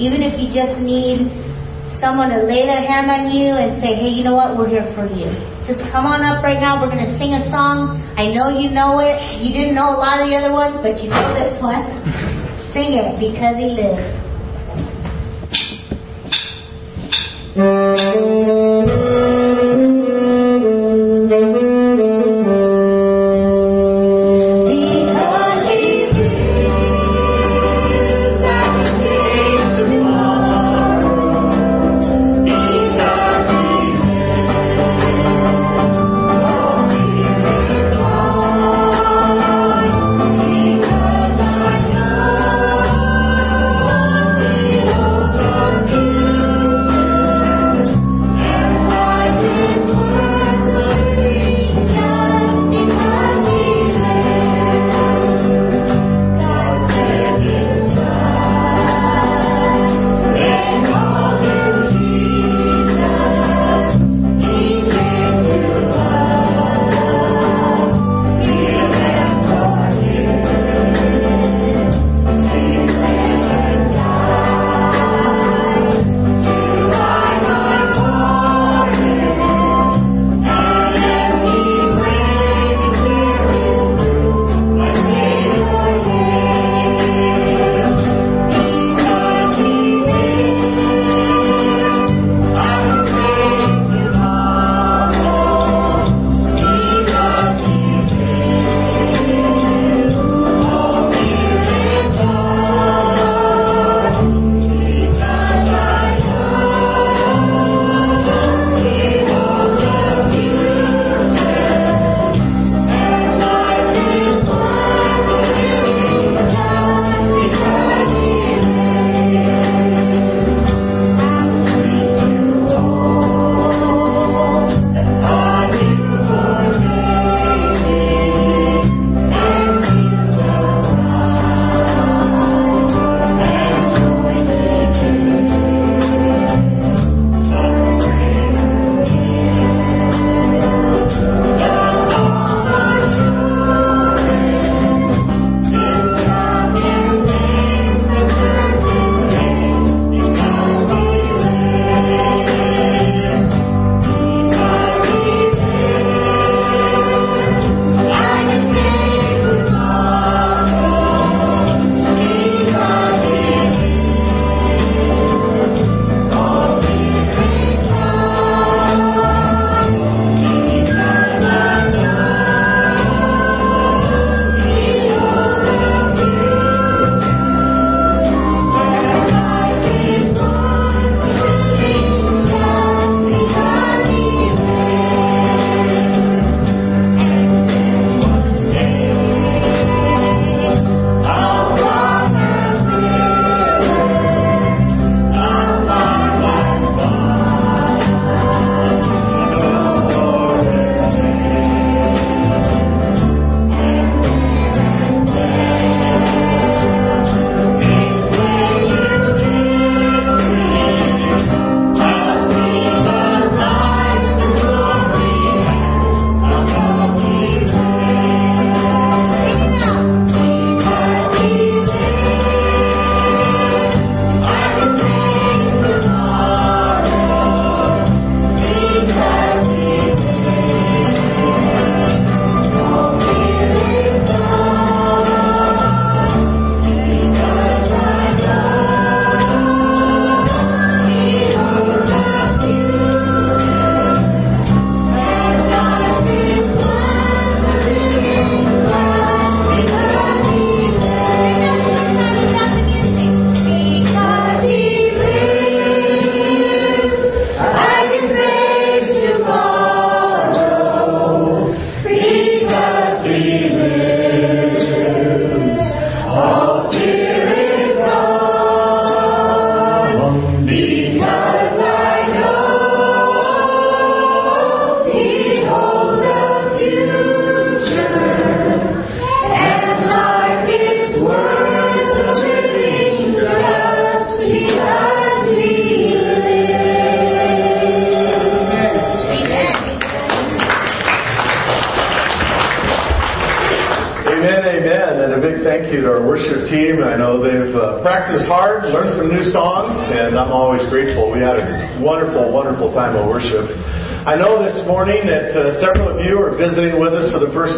[0.02, 1.30] Even if you just need
[2.02, 4.90] someone to lay their hand on you and say, Hey, you know what, we're here
[4.98, 5.30] for you.
[5.70, 8.02] Just come on up right now, we're gonna sing a song.
[8.18, 9.22] I know you know it.
[9.38, 11.86] You didn't know a lot of the other ones, but you know this one.
[12.74, 14.23] Sing it because he lives.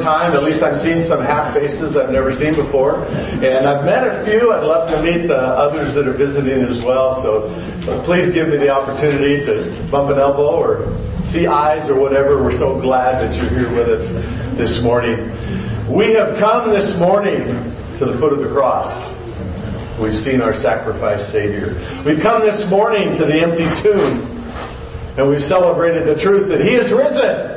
[0.05, 0.37] Time.
[0.37, 3.01] At least I've seen some half faces I've never seen before.
[3.09, 4.53] And I've met a few.
[4.53, 7.17] I'd love to meet the others that are visiting as well.
[7.25, 10.93] So uh, please give me the opportunity to bump an elbow or
[11.33, 12.45] see eyes or whatever.
[12.45, 14.05] We're so glad that you're here with us
[14.61, 15.33] this morning.
[15.89, 17.49] We have come this morning
[17.97, 18.93] to the foot of the cross.
[19.97, 21.73] We've seen our sacrifice Savior.
[22.05, 24.27] We've come this morning to the empty tomb,
[25.17, 27.54] and we've celebrated the truth that He is risen.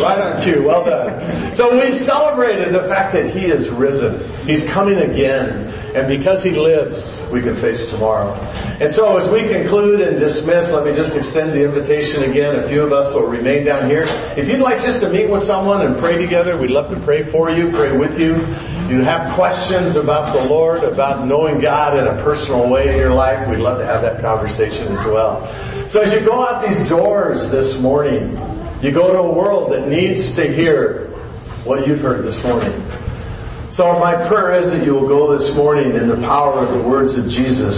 [0.00, 0.64] Right on cue.
[0.64, 1.54] Well done.
[1.56, 4.24] So we've celebrated the fact that He is risen.
[4.46, 5.73] He's coming again.
[5.94, 6.98] And because He lives,
[7.30, 8.34] we can face tomorrow.
[8.34, 12.58] And so as we conclude and dismiss, let me just extend the invitation again.
[12.58, 14.02] A few of us will remain down here.
[14.34, 17.30] If you'd like just to meet with someone and pray together, we'd love to pray
[17.30, 18.34] for you, pray with you.
[18.90, 23.14] You have questions about the Lord, about knowing God in a personal way in your
[23.14, 25.46] life, we'd love to have that conversation as well.
[25.94, 28.34] So as you go out these doors this morning,
[28.82, 31.14] you go to a world that needs to hear
[31.62, 32.74] what you've heard this morning.
[33.74, 36.82] So my prayer is that you will go this morning in the power of the
[36.86, 37.74] words of Jesus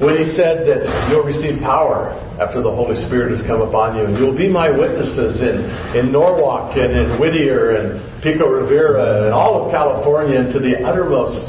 [0.00, 0.80] when he said that
[1.12, 4.72] you'll receive power after the Holy Spirit has come upon you, and you'll be my
[4.72, 5.68] witnesses in,
[6.00, 10.80] in Norwalk and in Whittier and Pico Rivera and all of California and to the
[10.80, 11.44] uttermost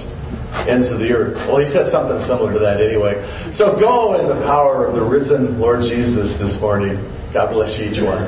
[0.68, 1.40] ends of the earth.
[1.48, 3.16] Well, he said something similar to that anyway.
[3.56, 7.00] So go in the power of the risen Lord Jesus this morning.
[7.32, 8.28] God bless you each one.